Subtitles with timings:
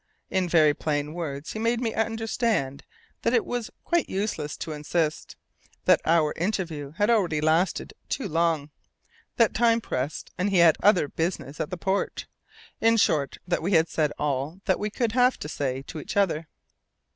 [0.31, 2.83] In very plain words he made me understand
[3.21, 5.35] that it was quite useless to insist,
[5.85, 8.71] that our interview had already lasted too long,
[9.35, 10.75] that time pressed, and he had
[11.15, 12.25] business at the port;
[12.79, 16.17] in short that we had said all that we could have to say to each
[16.17, 16.47] other.